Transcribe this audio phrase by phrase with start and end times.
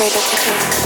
[0.00, 0.79] Afraid of the dark.